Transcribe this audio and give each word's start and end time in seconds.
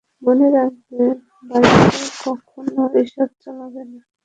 মনে 0.21 0.47
রাখবে, 0.51 1.03
বাড়িতে 1.43 1.89
কখনো 2.23 2.71
এসব 3.01 3.29
চলবেনা! 3.43 3.99